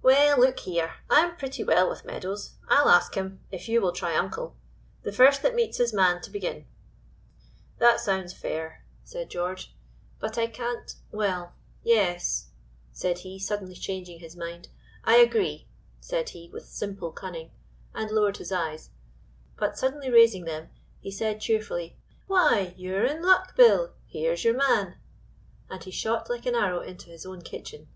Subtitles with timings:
[0.00, 2.54] "Well, look here, I'm pretty well with Meadows.
[2.68, 4.54] I'll ask him if you will try uncle;
[5.02, 6.66] the first that meets his man to begin."
[7.78, 9.74] "That sounds fair," said George,
[10.20, 11.52] "but I can't well
[11.82, 12.50] yes,"
[12.92, 14.68] said he, suddenly changing his mind.
[15.02, 15.66] "I agree,"
[15.98, 17.50] said he, with simple cunning,
[17.92, 18.90] and lowered his eyes;
[19.56, 20.68] but suddenly raising them,
[21.00, 21.96] he said cheerfully,
[22.28, 24.98] "Why, you're in luck, Bill; here's your man,"
[25.68, 27.88] and he shot like an arrow into his own kitchen.